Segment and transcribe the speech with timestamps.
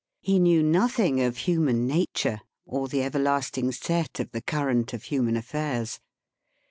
[0.19, 5.35] He knew nothing of human nature, or the everlasting set of the current of human
[5.35, 5.99] aifairs.